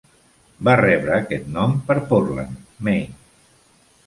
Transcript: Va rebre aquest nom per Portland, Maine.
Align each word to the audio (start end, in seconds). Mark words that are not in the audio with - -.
Va 0.69 0.73
rebre 0.79 1.13
aquest 1.17 1.45
nom 1.57 1.75
per 1.91 1.99
Portland, 2.09 2.65
Maine. 2.89 3.23